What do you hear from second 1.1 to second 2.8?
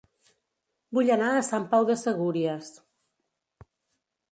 anar a Sant Pau de Segúries